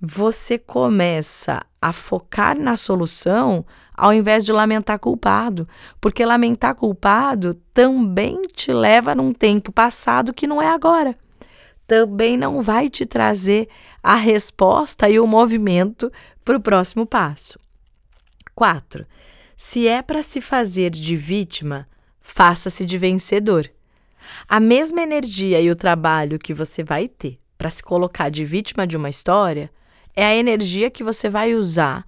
você 0.00 0.58
começa 0.58 1.60
a 1.82 1.92
focar 1.92 2.58
na 2.58 2.76
solução 2.76 3.66
ao 3.98 4.14
invés 4.14 4.44
de 4.44 4.52
lamentar 4.52 4.98
culpado, 4.98 5.68
porque 6.00 6.24
lamentar 6.24 6.74
culpado 6.74 7.54
também 7.74 8.40
te 8.54 8.72
leva 8.72 9.14
num 9.14 9.32
tempo 9.32 9.72
passado 9.72 10.32
que 10.32 10.46
não 10.46 10.62
é 10.62 10.68
agora. 10.68 11.16
Também 11.86 12.36
não 12.36 12.62
vai 12.62 12.88
te 12.88 13.04
trazer 13.04 13.68
a 14.02 14.14
resposta 14.14 15.08
e 15.10 15.18
o 15.18 15.26
movimento 15.26 16.12
para 16.44 16.56
o 16.56 16.60
próximo 16.60 17.04
passo. 17.04 17.58
4. 18.54 19.04
Se 19.56 19.88
é 19.88 20.00
para 20.00 20.22
se 20.22 20.40
fazer 20.40 20.90
de 20.90 21.16
vítima, 21.16 21.88
faça-se 22.20 22.84
de 22.84 22.96
vencedor. 22.96 23.68
A 24.48 24.60
mesma 24.60 25.02
energia 25.02 25.60
e 25.60 25.70
o 25.70 25.76
trabalho 25.76 26.38
que 26.38 26.54
você 26.54 26.84
vai 26.84 27.08
ter 27.08 27.40
para 27.56 27.70
se 27.70 27.82
colocar 27.82 28.28
de 28.28 28.44
vítima 28.44 28.86
de 28.86 28.96
uma 28.96 29.08
história 29.08 29.70
é 30.14 30.24
a 30.24 30.36
energia 30.36 30.90
que 30.90 31.02
você 31.02 31.28
vai 31.28 31.54
usar 31.54 32.04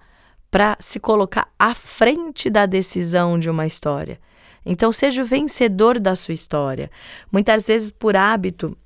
para 0.51 0.75
se 0.79 0.99
colocar 0.99 1.47
à 1.57 1.73
frente 1.73 2.49
da 2.49 2.65
decisão 2.65 3.39
de 3.39 3.49
uma 3.49 3.65
história. 3.65 4.19
Então, 4.65 4.91
seja 4.91 5.21
o 5.21 5.25
vencedor 5.25 5.99
da 5.99 6.15
sua 6.15 6.33
história. 6.33 6.91
Muitas 7.31 7.65
vezes, 7.67 7.89
por 7.89 8.15
hábito, 8.15 8.77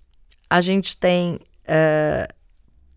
a 0.47 0.61
gente 0.61 0.95
tem, 0.95 1.33
uh, 1.35 2.33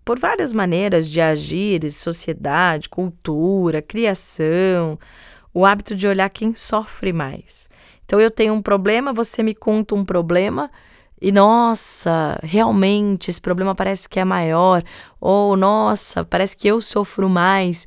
por 0.05 0.19
várias 0.19 0.53
maneiras 0.53 1.09
de 1.09 1.21
agir, 1.21 1.91
sociedade, 1.91 2.89
cultura, 2.89 3.83
criação, 3.83 4.99
o 5.53 5.65
hábito 5.65 5.97
de 5.97 6.07
olhar 6.07 6.29
quem 6.29 6.55
sofre 6.55 7.13
mais. 7.13 7.69
Então, 8.05 8.21
eu 8.21 8.31
tenho 8.31 8.53
um 8.53 8.63
problema, 8.63 9.13
você 9.13 9.43
me 9.43 9.55
conta 9.55 9.95
um 9.95 10.05
problema 10.05 10.71
e 11.21 11.33
nossa, 11.33 12.39
realmente 12.45 13.29
esse 13.29 13.41
problema 13.41 13.75
parece 13.75 14.09
que 14.09 14.21
é 14.21 14.25
maior, 14.25 14.85
ou 15.21 15.57
nossa, 15.57 16.25
parece 16.25 16.57
que 16.57 16.69
eu 16.69 16.81
sofro 16.81 17.29
mais. 17.29 17.87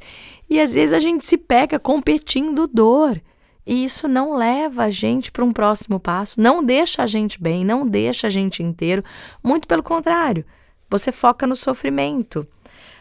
E 0.52 0.60
às 0.60 0.74
vezes 0.74 0.92
a 0.92 1.00
gente 1.00 1.26
se 1.26 1.38
pega 1.38 1.80
competindo 1.80 2.68
dor. 2.68 3.22
E 3.66 3.86
isso 3.86 4.06
não 4.06 4.36
leva 4.36 4.84
a 4.84 4.90
gente 4.90 5.32
para 5.32 5.46
um 5.46 5.54
próximo 5.54 5.98
passo, 5.98 6.42
não 6.42 6.62
deixa 6.62 7.04
a 7.04 7.08
gente 7.08 7.42
bem, 7.42 7.64
não 7.64 7.88
deixa 7.88 8.28
a 8.28 8.30
gente 8.30 8.62
inteiro. 8.62 9.02
Muito 9.42 9.66
pelo 9.66 9.82
contrário, 9.82 10.44
você 10.90 11.10
foca 11.10 11.48
no 11.48 11.56
sofrimento. 11.56 12.46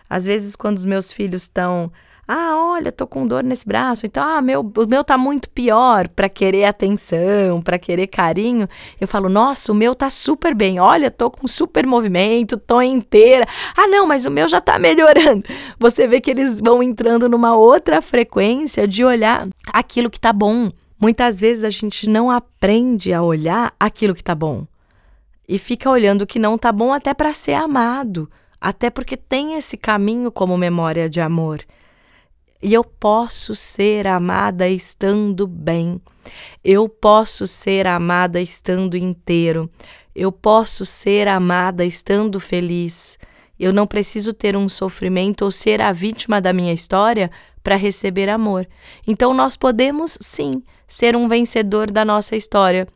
Às 0.09 0.26
vezes, 0.26 0.54
quando 0.54 0.76
os 0.76 0.85
meus 0.85 1.12
filhos 1.12 1.42
estão 1.42 1.90
ah, 2.32 2.56
olha, 2.56 2.92
tô 2.92 3.08
com 3.08 3.26
dor 3.26 3.42
nesse 3.42 3.66
braço. 3.66 4.06
Então, 4.06 4.22
ah, 4.22 4.40
meu, 4.40 4.60
o 4.60 4.87
meu 4.87 5.02
tá 5.02 5.18
muito 5.18 5.50
pior 5.50 6.06
para 6.06 6.28
querer 6.28 6.64
atenção, 6.64 7.60
para 7.60 7.76
querer 7.76 8.06
carinho. 8.06 8.68
Eu 9.00 9.08
falo, 9.08 9.28
nossa, 9.28 9.72
o 9.72 9.75
meu 9.75 9.96
tá 9.96 10.08
super 10.08 10.54
bem. 10.54 10.78
Olha, 10.78 11.10
tô 11.10 11.28
com 11.28 11.49
super 11.49 11.84
movimento, 11.84 12.56
tô 12.56 12.80
inteira. 12.80 13.44
Ah, 13.76 13.88
não, 13.88 14.06
mas 14.06 14.26
o 14.26 14.30
meu 14.30 14.46
já 14.46 14.60
tá 14.60 14.78
melhorando. 14.78 15.42
Você 15.76 16.06
vê 16.06 16.20
que 16.20 16.30
eles 16.30 16.60
vão 16.60 16.80
entrando 16.80 17.28
numa 17.28 17.56
outra 17.56 18.00
frequência 18.00 18.87
de 18.87 19.04
olhar 19.04 19.49
aquilo 19.72 20.08
que 20.08 20.20
tá 20.20 20.32
bom. 20.32 20.70
Muitas 21.00 21.40
vezes 21.40 21.64
a 21.64 21.70
gente 21.70 22.08
não 22.08 22.30
aprende 22.30 23.12
a 23.12 23.22
olhar 23.22 23.75
aquilo 23.80 24.14
que 24.14 24.22
tá 24.22 24.37
bom. 24.37 24.64
E 25.49 25.58
fica 25.58 25.90
olhando 25.90 26.22
o 26.22 26.26
que 26.28 26.38
não 26.38 26.56
tá 26.56 26.70
bom 26.70 26.92
até 26.92 27.12
para 27.12 27.32
ser 27.32 27.54
amado, 27.54 28.30
até 28.60 28.88
porque 28.88 29.16
tem 29.16 29.54
esse 29.54 29.76
caminho 29.76 30.30
como 30.30 30.56
memória 30.56 31.10
de 31.10 31.20
amor. 31.20 31.60
E 32.62 32.74
eu 32.74 32.84
posso 32.84 33.54
ser 33.54 34.06
amada 34.06 34.68
estando 34.68 35.46
bem. 35.46 36.00
Eu 36.62 36.88
posso 36.88 37.46
ser 37.46 37.86
amada 37.86 38.40
estando 38.40 38.96
inteiro. 38.96 39.70
Eu 40.14 40.30
posso 40.30 40.84
ser 40.84 41.26
amada 41.26 41.84
estando 41.84 42.38
feliz. 42.38 43.18
Eu 43.58 43.72
não 43.72 43.86
preciso 43.86 44.32
ter 44.32 44.56
um 44.56 44.68
sofrimento 44.68 45.42
ou 45.42 45.50
ser 45.50 45.80
a 45.80 45.92
vítima 45.92 46.40
da 46.40 46.52
minha 46.52 46.72
história 46.72 47.30
para 47.62 47.76
receber 47.76 48.28
amor. 48.28 48.66
Então 49.06 49.32
nós 49.32 49.56
podemos 49.56 50.18
sim 50.20 50.62
ser 50.86 51.16
um 51.16 51.28
vencedor 51.28 51.90
da 51.90 52.04
nossa 52.04 52.36
história, 52.36 52.86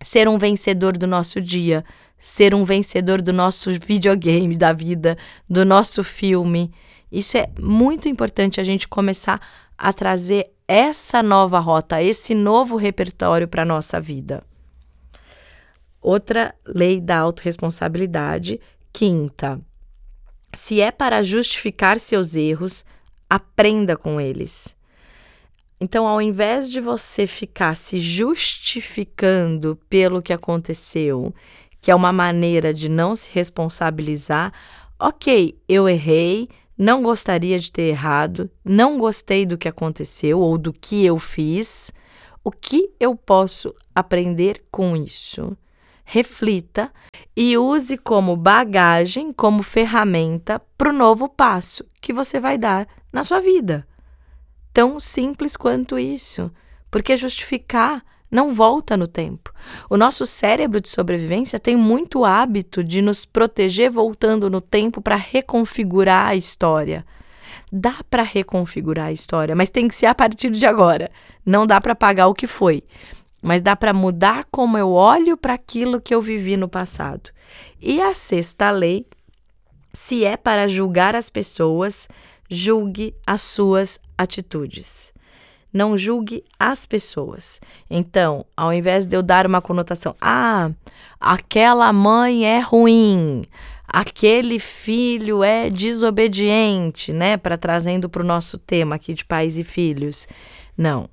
ser 0.00 0.28
um 0.28 0.38
vencedor 0.38 0.96
do 0.96 1.06
nosso 1.06 1.40
dia, 1.40 1.84
ser 2.18 2.54
um 2.54 2.64
vencedor 2.64 3.20
do 3.20 3.32
nosso 3.32 3.70
videogame 3.72 4.56
da 4.56 4.72
vida, 4.72 5.16
do 5.48 5.64
nosso 5.64 6.02
filme. 6.02 6.70
Isso 7.14 7.38
é 7.38 7.48
muito 7.60 8.08
importante 8.08 8.60
a 8.60 8.64
gente 8.64 8.88
começar 8.88 9.40
a 9.78 9.92
trazer 9.92 10.50
essa 10.66 11.22
nova 11.22 11.60
rota, 11.60 12.02
esse 12.02 12.34
novo 12.34 12.74
repertório 12.74 13.46
para 13.46 13.62
a 13.62 13.64
nossa 13.64 14.00
vida. 14.00 14.42
Outra 16.00 16.52
lei 16.66 17.00
da 17.00 17.18
autorresponsabilidade, 17.18 18.60
quinta. 18.92 19.60
Se 20.52 20.80
é 20.80 20.90
para 20.90 21.22
justificar 21.22 22.00
seus 22.00 22.34
erros, 22.34 22.84
aprenda 23.30 23.96
com 23.96 24.20
eles. 24.20 24.76
Então, 25.80 26.08
ao 26.08 26.20
invés 26.20 26.68
de 26.68 26.80
você 26.80 27.28
ficar 27.28 27.76
se 27.76 28.00
justificando 28.00 29.78
pelo 29.88 30.20
que 30.20 30.32
aconteceu, 30.32 31.32
que 31.80 31.92
é 31.92 31.94
uma 31.94 32.12
maneira 32.12 32.74
de 32.74 32.88
não 32.88 33.14
se 33.14 33.30
responsabilizar, 33.32 34.52
ok, 34.98 35.56
eu 35.68 35.88
errei, 35.88 36.48
não 36.76 37.02
gostaria 37.02 37.58
de 37.58 37.70
ter 37.70 37.88
errado, 37.88 38.50
não 38.64 38.98
gostei 38.98 39.46
do 39.46 39.56
que 39.56 39.68
aconteceu 39.68 40.40
ou 40.40 40.58
do 40.58 40.72
que 40.72 41.04
eu 41.04 41.18
fiz. 41.18 41.92
O 42.42 42.50
que 42.50 42.90
eu 42.98 43.14
posso 43.14 43.74
aprender 43.94 44.64
com 44.70 44.96
isso? 44.96 45.56
Reflita 46.04 46.92
e 47.36 47.56
use 47.56 47.96
como 47.96 48.36
bagagem, 48.36 49.32
como 49.32 49.62
ferramenta 49.62 50.60
para 50.76 50.90
o 50.90 50.92
novo 50.92 51.28
passo 51.28 51.84
que 52.00 52.12
você 52.12 52.38
vai 52.38 52.58
dar 52.58 52.86
na 53.12 53.24
sua 53.24 53.40
vida. 53.40 53.86
Tão 54.72 55.00
simples 55.00 55.56
quanto 55.56 55.98
isso. 55.98 56.50
Porque 56.90 57.16
justificar 57.16 58.04
não 58.34 58.52
volta 58.52 58.96
no 58.96 59.06
tempo. 59.06 59.52
O 59.88 59.96
nosso 59.96 60.26
cérebro 60.26 60.80
de 60.80 60.88
sobrevivência 60.88 61.60
tem 61.60 61.76
muito 61.76 62.24
hábito 62.24 62.82
de 62.82 63.00
nos 63.00 63.24
proteger 63.24 63.92
voltando 63.92 64.50
no 64.50 64.60
tempo 64.60 65.00
para 65.00 65.14
reconfigurar 65.14 66.26
a 66.26 66.34
história. 66.34 67.06
Dá 67.72 67.94
para 68.10 68.24
reconfigurar 68.24 69.06
a 69.06 69.12
história, 69.12 69.54
mas 69.54 69.70
tem 69.70 69.86
que 69.86 69.94
ser 69.94 70.06
a 70.06 70.14
partir 70.16 70.50
de 70.50 70.66
agora. 70.66 71.08
Não 71.46 71.64
dá 71.64 71.80
para 71.80 71.92
apagar 71.92 72.28
o 72.28 72.34
que 72.34 72.48
foi, 72.48 72.82
mas 73.40 73.62
dá 73.62 73.76
para 73.76 73.92
mudar 73.92 74.44
como 74.50 74.76
eu 74.76 74.90
olho 74.90 75.36
para 75.36 75.54
aquilo 75.54 76.00
que 76.00 76.12
eu 76.12 76.20
vivi 76.20 76.56
no 76.56 76.68
passado. 76.68 77.30
E 77.80 78.02
a 78.02 78.16
sexta 78.16 78.68
lei, 78.72 79.06
se 79.92 80.24
é 80.24 80.36
para 80.36 80.66
julgar 80.66 81.14
as 81.14 81.30
pessoas, 81.30 82.08
julgue 82.50 83.14
as 83.24 83.42
suas 83.42 84.00
atitudes 84.18 85.14
não 85.74 85.96
julgue 85.96 86.44
as 86.56 86.86
pessoas. 86.86 87.60
Então, 87.90 88.46
ao 88.56 88.72
invés 88.72 89.04
de 89.04 89.16
eu 89.16 89.22
dar 89.22 89.44
uma 89.44 89.60
conotação, 89.60 90.14
ah, 90.20 90.70
aquela 91.20 91.92
mãe 91.92 92.46
é 92.46 92.60
ruim, 92.60 93.42
aquele 93.88 94.60
filho 94.60 95.42
é 95.42 95.68
desobediente, 95.68 97.12
né? 97.12 97.36
Para 97.36 97.58
trazendo 97.58 98.08
para 98.08 98.22
o 98.22 98.26
nosso 98.26 98.56
tema 98.56 98.94
aqui 98.94 99.12
de 99.12 99.24
pais 99.24 99.58
e 99.58 99.64
filhos. 99.64 100.28
Não. 100.78 101.08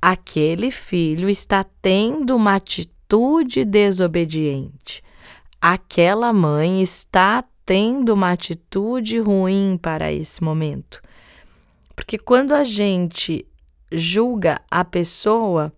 Aquele 0.00 0.70
filho 0.70 1.28
está 1.28 1.62
tendo 1.82 2.34
uma 2.34 2.54
atitude 2.54 3.64
desobediente. 3.64 5.02
Aquela 5.60 6.32
mãe 6.32 6.80
está 6.80 7.44
tendo 7.66 8.14
uma 8.14 8.30
atitude 8.30 9.18
ruim 9.18 9.78
para 9.82 10.10
esse 10.10 10.42
momento. 10.42 11.02
Porque 11.94 12.16
quando 12.16 12.54
a 12.54 12.64
gente 12.64 13.44
julga 13.90 14.60
a 14.70 14.84
pessoa, 14.84 15.72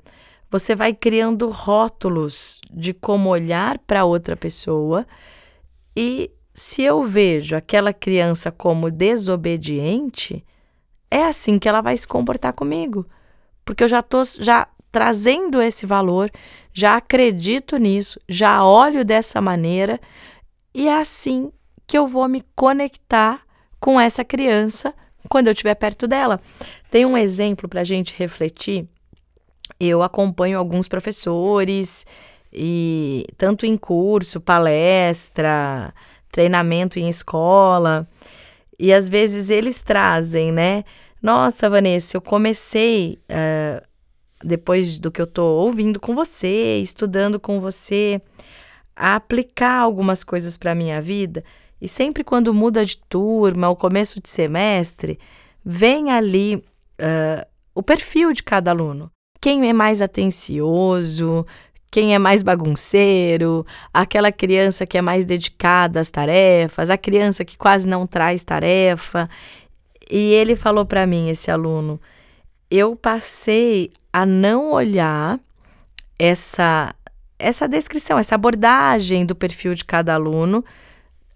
você 0.51 0.75
vai 0.75 0.93
criando 0.93 1.49
rótulos 1.49 2.61
de 2.71 2.93
como 2.93 3.29
olhar 3.29 3.79
para 3.79 4.05
outra 4.05 4.37
pessoa. 4.37 5.07
E 5.97 6.31
se 6.53 6.83
eu 6.83 7.03
vejo 7.03 7.55
aquela 7.57 7.93
criança 7.93 8.51
como 8.51 8.91
desobediente, 8.91 10.45
é 11.11 11.25
assim 11.25 11.59
que 11.59 11.69
ela 11.69 11.81
vai 11.81 11.97
se 11.97 12.07
comportar 12.07 12.53
comigo. 12.53 13.07
Porque 13.65 13.85
eu 13.85 13.89
já 13.89 14.01
estou 14.01 14.23
já 14.25 14.67
trazendo 14.91 15.63
esse 15.63 15.87
valor, 15.87 16.31
já 16.73 16.97
acredito 16.97 17.77
nisso, 17.77 18.21
já 18.29 18.65
olho 18.65 19.05
dessa 19.05 19.41
maneira 19.41 20.01
e 20.75 20.89
é 20.89 21.01
assim 21.01 21.53
que 21.87 21.97
eu 21.97 22.07
vou 22.07 22.29
me 22.29 22.45
conectar 22.55 23.43
com 23.81 24.01
essa 24.01 24.25
criança 24.25 24.95
quando 25.29 25.49
eu 25.49 25.53
estiver 25.53 25.75
perto 25.75 26.07
dela. 26.07 26.41
Tem 26.91 27.05
um 27.05 27.17
exemplo 27.17 27.69
para 27.69 27.81
a 27.81 27.85
gente 27.85 28.15
refletir. 28.17 28.87
Eu 29.79 30.03
acompanho 30.03 30.59
alguns 30.59 30.89
professores 30.89 32.05
e 32.53 33.25
tanto 33.39 33.65
em 33.65 33.77
curso, 33.77 34.41
palestra, 34.41 35.95
treinamento 36.31 36.99
em 36.99 37.09
escola, 37.09 38.09
e 38.79 38.93
às 38.93 39.09
vezes 39.09 39.51
eles 39.51 39.83
trazem, 39.83 40.51
né? 40.51 40.85
Nossa, 41.23 41.69
Vanessa, 41.69 42.17
eu 42.17 42.21
comecei 42.21 43.19
uh, 43.29 43.87
depois 44.43 44.99
do 44.99 45.11
que 45.11 45.21
eu 45.21 45.27
tô 45.27 45.45
ouvindo 45.45 46.01
com 46.01 46.15
você, 46.15 46.79
estudando 46.79 47.39
com 47.39 47.61
você, 47.61 48.21
a 48.97 49.17
aplicar 49.17 49.81
algumas 49.81 50.25
coisas 50.25 50.57
para 50.57 50.75
minha 50.75 51.01
vida 51.01 51.45
e 51.81 51.89
sempre 51.89 52.23
quando 52.23 52.53
muda 52.53 52.85
de 52.85 52.97
turma, 52.97 53.69
o 53.69 53.77
começo 53.77 54.21
de 54.21 54.29
semestre, 54.29 55.19
vem 55.65 56.11
ali 56.11 56.57
uh, 56.57 57.47
o 57.75 57.83
perfil 57.83 58.33
de 58.33 58.43
cada 58.43 58.71
aluno. 58.71 59.11
Quem 59.41 59.69
é 59.69 59.73
mais 59.73 60.03
atencioso, 60.03 61.47
quem 61.91 62.15
é 62.15 62.19
mais 62.19 62.43
bagunceiro, 62.43 63.67
aquela 63.93 64.31
criança 64.31 64.87
que 64.87 64.99
é 64.99 65.03
mais 65.03 65.25
dedicada 65.25 65.99
às 65.99 66.11
tarefas, 66.11 66.91
a 66.91 66.99
criança 66.99 67.45
que 67.45 67.57
quase 67.57 67.89
não 67.89 68.07
traz 68.07 68.45
tarefa. 68.45 69.29
E 70.11 70.35
ele 70.35 70.55
falou 70.55 70.85
para 70.85 71.07
mim, 71.07 71.29
esse 71.31 71.51
aluno, 71.51 72.01
eu 72.71 72.95
passei 72.95 73.91
a 74.13 74.27
não 74.27 74.71
olhar 74.73 75.41
essa 76.19 76.95
essa 77.39 77.67
descrição, 77.67 78.19
essa 78.19 78.35
abordagem 78.35 79.25
do 79.25 79.35
perfil 79.35 79.75
de 79.75 79.83
cada 79.83 80.13
aluno 80.13 80.63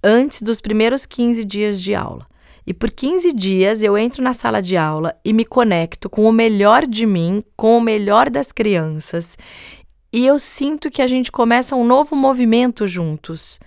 antes 0.05 0.43
dos 0.43 0.61
primeiros 0.61 1.07
15 1.07 1.45
dias 1.45 1.81
de 1.81 1.95
aula. 1.95 2.27
E 2.67 2.73
por 2.73 2.91
15 2.91 3.33
dias 3.33 3.83
eu 3.83 3.97
entro 3.97 4.23
na 4.23 4.33
sala 4.33 4.61
de 4.61 4.77
aula 4.77 5.15
e 5.25 5.33
me 5.33 5.45
conecto 5.45 6.09
com 6.09 6.25
o 6.25 6.33
melhor 6.33 6.87
de 6.87 7.07
mim, 7.07 7.43
com 7.57 7.77
o 7.77 7.81
melhor 7.81 8.31
das 8.31 8.53
crianças. 8.53 9.37
E 10.13 10.27
eu 10.27 10.39
sinto 10.39 10.91
que 10.91 11.03
a 11.03 11.07
gente 11.07 11.33
começa 11.33 11.75
um 11.75 11.85
novo 11.85 12.15
movimento 12.15 12.87
juntos. 12.87 13.59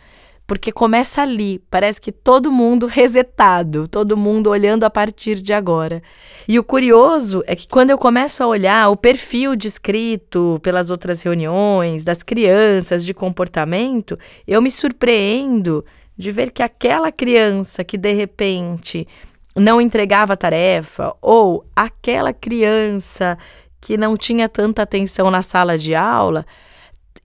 Porque 0.47 0.71
começa 0.71 1.21
ali, 1.21 1.59
parece 1.69 1.99
que 1.99 2.09
todo 2.09 2.49
mundo 2.49 2.87
resetado, 2.87 3.85
todo 3.85 4.15
mundo 4.15 4.49
olhando 4.49 4.85
a 4.85 4.89
partir 4.89 5.35
de 5.35 5.51
agora. 5.51 6.01
E 6.47 6.57
o 6.57 6.63
curioso 6.63 7.43
é 7.45 7.53
que 7.53 7.67
quando 7.67 7.89
eu 7.89 7.97
começo 7.97 8.41
a 8.41 8.47
olhar 8.47 8.89
o 8.89 8.95
perfil 8.95 9.57
descrito 9.57 10.57
pelas 10.63 10.89
outras 10.89 11.21
reuniões, 11.21 12.05
das 12.05 12.23
crianças, 12.23 13.05
de 13.05 13.13
comportamento, 13.13 14.17
eu 14.47 14.61
me 14.61 14.71
surpreendo 14.71 15.83
de 16.17 16.31
ver 16.31 16.51
que 16.51 16.63
aquela 16.63 17.11
criança 17.11 17.83
que 17.83 17.97
de 17.97 18.13
repente 18.13 19.07
não 19.55 19.79
entregava 19.79 20.35
tarefa 20.37 21.15
ou 21.21 21.65
aquela 21.75 22.33
criança 22.33 23.37
que 23.79 23.97
não 23.97 24.17
tinha 24.17 24.49
tanta 24.49 24.81
atenção 24.81 25.29
na 25.29 25.41
sala 25.41 25.77
de 25.77 25.93
aula 25.93 26.45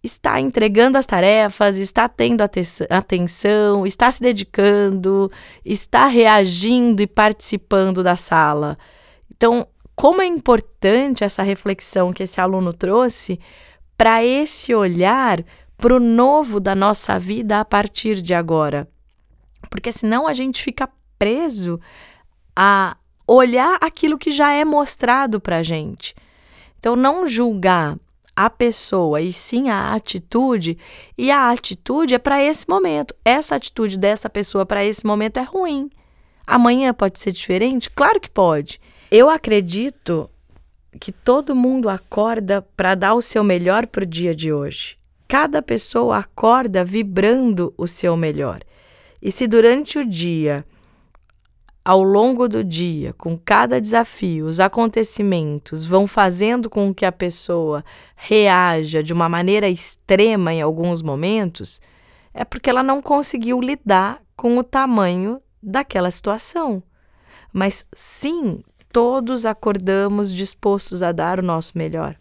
está 0.02 0.40
entregando 0.40 0.98
as 0.98 1.06
tarefas, 1.06 1.76
está 1.76 2.08
tendo 2.08 2.42
atenção, 2.42 3.86
está 3.86 4.10
se 4.10 4.20
dedicando, 4.20 5.30
está 5.64 6.06
reagindo 6.06 7.02
e 7.02 7.06
participando 7.06 8.02
da 8.02 8.16
sala. 8.16 8.76
Então, 9.30 9.66
como 9.94 10.20
é 10.20 10.26
importante 10.26 11.22
essa 11.22 11.42
reflexão 11.42 12.12
que 12.12 12.24
esse 12.24 12.40
aluno 12.40 12.72
trouxe 12.72 13.38
para 13.96 14.24
esse 14.24 14.74
olhar 14.74 15.44
para 15.82 15.96
o 15.96 15.98
novo 15.98 16.60
da 16.60 16.76
nossa 16.76 17.18
vida 17.18 17.58
a 17.58 17.64
partir 17.64 18.22
de 18.22 18.32
agora. 18.32 18.88
Porque 19.68 19.90
senão 19.90 20.28
a 20.28 20.32
gente 20.32 20.62
fica 20.62 20.88
preso 21.18 21.80
a 22.54 22.96
olhar 23.26 23.78
aquilo 23.80 24.16
que 24.16 24.30
já 24.30 24.52
é 24.52 24.64
mostrado 24.64 25.40
para 25.40 25.56
a 25.56 25.62
gente. 25.64 26.14
Então, 26.78 26.94
não 26.94 27.26
julgar 27.26 27.98
a 28.36 28.48
pessoa 28.48 29.20
e 29.20 29.32
sim 29.32 29.70
a 29.70 29.92
atitude, 29.92 30.78
e 31.18 31.32
a 31.32 31.50
atitude 31.50 32.14
é 32.14 32.18
para 32.18 32.40
esse 32.40 32.68
momento. 32.68 33.12
Essa 33.24 33.56
atitude 33.56 33.98
dessa 33.98 34.30
pessoa 34.30 34.64
para 34.64 34.84
esse 34.84 35.04
momento 35.04 35.38
é 35.38 35.42
ruim. 35.42 35.90
Amanhã 36.46 36.94
pode 36.94 37.18
ser 37.18 37.32
diferente? 37.32 37.90
Claro 37.90 38.20
que 38.20 38.30
pode. 38.30 38.80
Eu 39.10 39.28
acredito 39.28 40.30
que 41.00 41.10
todo 41.10 41.56
mundo 41.56 41.88
acorda 41.88 42.62
para 42.76 42.94
dar 42.94 43.14
o 43.14 43.20
seu 43.20 43.42
melhor 43.42 43.88
para 43.88 44.04
o 44.04 44.06
dia 44.06 44.32
de 44.32 44.52
hoje. 44.52 45.01
Cada 45.32 45.62
pessoa 45.62 46.18
acorda 46.18 46.84
vibrando 46.84 47.72
o 47.78 47.86
seu 47.86 48.18
melhor. 48.18 48.60
E 49.22 49.32
se 49.32 49.46
durante 49.46 49.98
o 49.98 50.06
dia, 50.06 50.62
ao 51.82 52.02
longo 52.02 52.46
do 52.46 52.62
dia, 52.62 53.14
com 53.14 53.38
cada 53.38 53.80
desafio, 53.80 54.44
os 54.44 54.60
acontecimentos 54.60 55.86
vão 55.86 56.06
fazendo 56.06 56.68
com 56.68 56.92
que 56.92 57.06
a 57.06 57.10
pessoa 57.10 57.82
reaja 58.14 59.02
de 59.02 59.14
uma 59.14 59.26
maneira 59.26 59.70
extrema 59.70 60.52
em 60.52 60.60
alguns 60.60 61.00
momentos, 61.00 61.80
é 62.34 62.44
porque 62.44 62.68
ela 62.68 62.82
não 62.82 63.00
conseguiu 63.00 63.58
lidar 63.58 64.22
com 64.36 64.58
o 64.58 64.62
tamanho 64.62 65.40
daquela 65.62 66.10
situação. 66.10 66.82
Mas 67.50 67.86
sim, 67.94 68.62
todos 68.92 69.46
acordamos 69.46 70.30
dispostos 70.30 71.02
a 71.02 71.10
dar 71.10 71.40
o 71.40 71.42
nosso 71.42 71.72
melhor. 71.78 72.18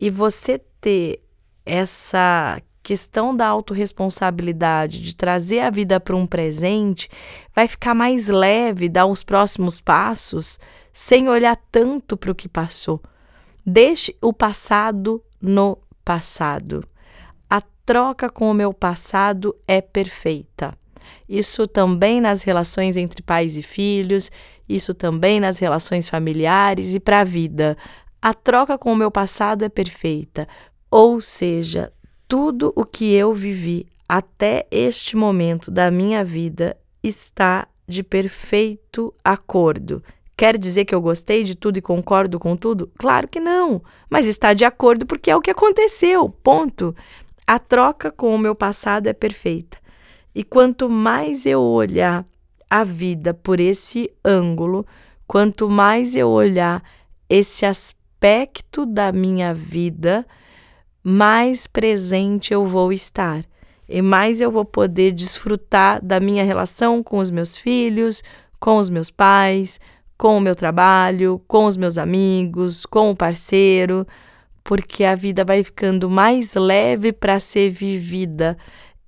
E 0.00 0.10
você 0.10 0.60
ter 0.80 1.22
essa 1.68 2.58
questão 2.82 3.36
da 3.36 3.46
autorresponsabilidade, 3.46 5.02
de 5.02 5.14
trazer 5.14 5.60
a 5.60 5.68
vida 5.68 6.00
para 6.00 6.16
um 6.16 6.26
presente, 6.26 7.08
vai 7.54 7.68
ficar 7.68 7.94
mais 7.94 8.28
leve 8.28 8.88
dar 8.88 9.04
os 9.04 9.22
próximos 9.22 9.78
passos 9.78 10.58
sem 10.90 11.28
olhar 11.28 11.56
tanto 11.70 12.16
para 12.16 12.32
o 12.32 12.34
que 12.34 12.48
passou. 12.48 13.02
Deixe 13.64 14.16
o 14.22 14.32
passado 14.32 15.22
no 15.38 15.76
passado. 16.02 16.82
A 17.50 17.60
troca 17.84 18.30
com 18.30 18.50
o 18.50 18.54
meu 18.54 18.72
passado 18.72 19.54
é 19.68 19.82
perfeita. 19.82 20.72
Isso 21.28 21.66
também 21.66 22.22
nas 22.22 22.42
relações 22.42 22.96
entre 22.96 23.20
pais 23.20 23.58
e 23.58 23.62
filhos, 23.62 24.30
isso 24.66 24.94
também 24.94 25.40
nas 25.40 25.58
relações 25.58 26.08
familiares 26.08 26.94
e 26.94 27.00
para 27.00 27.20
a 27.20 27.24
vida. 27.24 27.76
A 28.20 28.34
troca 28.34 28.76
com 28.76 28.92
o 28.92 28.96
meu 28.96 29.10
passado 29.10 29.64
é 29.64 29.68
perfeita. 29.68 30.48
Ou 30.90 31.20
seja, 31.20 31.92
tudo 32.26 32.72
o 32.74 32.84
que 32.84 33.12
eu 33.14 33.32
vivi 33.34 33.86
até 34.08 34.66
este 34.70 35.16
momento 35.16 35.70
da 35.70 35.90
minha 35.90 36.24
vida 36.24 36.76
está 37.02 37.68
de 37.86 38.02
perfeito 38.02 39.14
acordo. 39.24 40.02
Quer 40.36 40.56
dizer 40.56 40.84
que 40.84 40.94
eu 40.94 41.00
gostei 41.00 41.42
de 41.42 41.54
tudo 41.54 41.78
e 41.78 41.82
concordo 41.82 42.38
com 42.38 42.56
tudo? 42.56 42.90
Claro 42.98 43.26
que 43.26 43.40
não, 43.40 43.82
mas 44.08 44.26
está 44.26 44.54
de 44.54 44.64
acordo 44.64 45.04
porque 45.04 45.30
é 45.30 45.36
o 45.36 45.40
que 45.40 45.50
aconteceu. 45.50 46.28
Ponto. 46.28 46.94
A 47.46 47.58
troca 47.58 48.10
com 48.10 48.34
o 48.34 48.38
meu 48.38 48.54
passado 48.54 49.08
é 49.08 49.12
perfeita. 49.12 49.78
E 50.34 50.44
quanto 50.44 50.88
mais 50.88 51.44
eu 51.44 51.60
olhar 51.60 52.24
a 52.70 52.84
vida 52.84 53.34
por 53.34 53.58
esse 53.58 54.10
ângulo, 54.24 54.86
quanto 55.26 55.68
mais 55.68 56.14
eu 56.14 56.28
olhar 56.28 56.82
esse 57.28 57.66
aspecto 57.66 58.86
da 58.86 59.10
minha 59.10 59.52
vida, 59.52 60.26
mais 61.08 61.66
presente 61.66 62.52
eu 62.52 62.66
vou 62.66 62.92
estar 62.92 63.42
e 63.88 64.02
mais 64.02 64.42
eu 64.42 64.50
vou 64.50 64.62
poder 64.62 65.10
desfrutar 65.10 66.04
da 66.04 66.20
minha 66.20 66.44
relação 66.44 67.02
com 67.02 67.16
os 67.16 67.30
meus 67.30 67.56
filhos, 67.56 68.22
com 68.60 68.76
os 68.76 68.90
meus 68.90 69.10
pais, 69.10 69.80
com 70.18 70.36
o 70.36 70.40
meu 70.40 70.54
trabalho, 70.54 71.40
com 71.48 71.64
os 71.64 71.78
meus 71.78 71.96
amigos, 71.96 72.84
com 72.84 73.10
o 73.10 73.16
parceiro, 73.16 74.06
porque 74.62 75.02
a 75.02 75.14
vida 75.14 75.46
vai 75.46 75.64
ficando 75.64 76.10
mais 76.10 76.54
leve 76.54 77.10
para 77.10 77.40
ser 77.40 77.70
vivida 77.70 78.54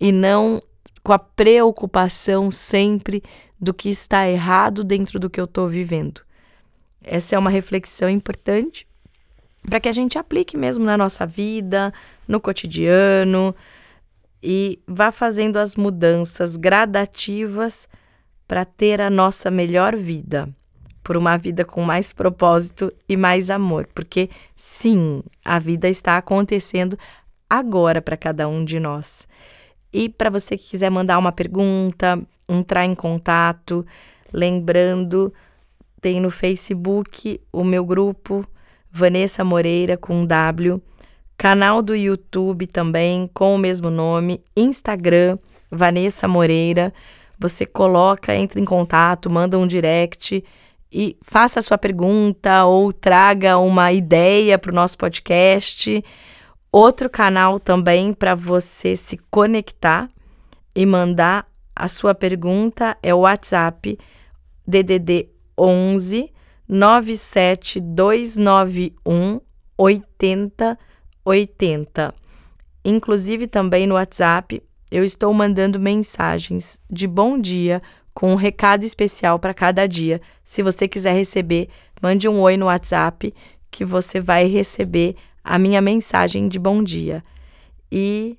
e 0.01 0.11
não 0.11 0.63
com 1.03 1.13
a 1.13 1.19
preocupação 1.19 2.51
sempre 2.51 3.23
do 3.61 3.75
que 3.75 3.91
está 3.91 4.27
errado 4.27 4.83
dentro 4.83 5.19
do 5.19 5.29
que 5.29 5.39
eu 5.39 5.45
estou 5.45 5.69
vivendo. 5.69 6.23
Essa 7.03 7.37
é 7.37 7.39
uma 7.39 7.51
reflexão 7.51 8.09
importante 8.09 8.89
para 9.69 9.81
que 9.81 9.89
a 9.89 9.93
gente 9.93 10.19
aplique 10.19 10.57
mesmo 10.57 10.85
na 10.85 10.97
nossa 10.97 11.27
vida, 11.27 11.93
no 12.27 12.41
cotidiano 12.41 13.55
e 14.43 14.79
vá 14.87 15.13
fazendo 15.13 15.59
as 15.59 15.77
mudanças 15.77 16.57
gradativas 16.57 17.89
para 18.49 18.65
ter 18.65 19.01
a 19.01 19.11
nossa 19.11 19.51
melhor 19.51 19.95
vida, 19.97 20.49
por 21.05 21.17
uma 21.17 21.37
vida 21.37 21.65
com 21.65 21.83
mais 21.83 22.13
propósito 22.13 22.93
e 23.09 23.17
mais 23.17 23.51
amor, 23.51 23.89
porque 23.95 24.31
sim, 24.57 25.23
a 25.45 25.59
vida 25.59 25.89
está 25.89 26.17
acontecendo 26.17 26.99
agora 27.49 28.01
para 28.01 28.17
cada 28.17 28.49
um 28.49 28.65
de 28.65 28.81
nós. 28.81 29.29
E 29.93 30.09
para 30.09 30.31
você 30.31 30.57
que 30.57 30.71
quiser 30.71 30.91
mandar 30.91 31.19
uma 31.19 31.33
pergunta, 31.33 32.21
entrar 32.49 32.85
em 32.85 32.95
contato, 32.95 33.85
lembrando, 34.33 35.33
tem 36.01 36.21
no 36.21 36.31
Facebook 36.31 37.41
o 37.53 37.63
meu 37.63 37.85
grupo 37.85 38.47
Vanessa 38.93 39.45
Moreira 39.45 39.97
com 39.97 40.27
W, 40.27 40.83
canal 41.37 41.81
do 41.81 41.95
YouTube 41.95 42.67
também 42.67 43.31
com 43.33 43.55
o 43.55 43.59
mesmo 43.59 43.91
nome, 43.91 44.43
Instagram 44.57 45.39
Vanessa 45.71 46.27
Moreira. 46.27 46.93
Você 47.39 47.65
coloca, 47.65 48.35
entra 48.35 48.61
em 48.61 48.65
contato, 48.65 49.31
manda 49.31 49.59
um 49.59 49.67
direct 49.67 50.45
e 50.93 51.17
faça 51.23 51.61
a 51.61 51.63
sua 51.63 51.79
pergunta 51.79 52.65
ou 52.65 52.93
traga 52.93 53.59
uma 53.59 53.93
ideia 53.93 54.59
para 54.59 54.73
o 54.73 54.75
nosso 54.75 54.99
podcast. 54.99 56.05
Outro 56.73 57.09
canal 57.09 57.59
também 57.59 58.13
para 58.13 58.35
você 58.35 58.97
se 58.97 59.19
conectar 59.31 60.11
e 60.75 60.85
mandar 60.85 61.47
a 61.75 61.89
sua 61.89 62.15
pergunta 62.15 62.97
é 63.03 63.15
o 63.15 63.21
WhatsApp 63.21 63.99
DDD 64.67 65.29
11 65.59 66.31
97291 66.71 69.41
8080. 69.77 72.15
Inclusive 72.85 73.47
também 73.47 73.87
no 73.87 73.95
WhatsApp 73.95 74.63
eu 74.91 75.05
estou 75.05 75.33
mandando 75.33 75.79
mensagens 75.79 76.81
de 76.91 77.07
bom 77.07 77.39
dia 77.39 77.81
com 78.13 78.33
um 78.33 78.37
recado 78.37 78.85
especial 78.85 79.39
para 79.39 79.55
cada 79.55 79.87
dia. 79.87 80.21
Se 80.43 80.63
você 80.63 80.89
quiser 80.89 81.13
receber, 81.13 81.69
mande 82.03 82.29
um 82.29 82.41
oi 82.41 82.57
no 82.57 82.67
WhatsApp 82.67 83.33
que 83.71 83.85
você 83.85 84.21
vai 84.21 84.47
receber 84.47 85.15
a 85.45 85.59
minha 85.59 85.81
mensagem 85.81 86.49
de 86.49 86.59
bom 86.59 86.83
dia. 86.83 87.23
E 87.91 88.37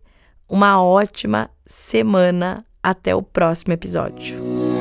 uma 0.47 0.83
ótima 0.83 1.49
semana. 1.65 2.65
Até 2.83 3.13
o 3.13 3.21
próximo 3.21 3.73
episódio. 3.73 4.80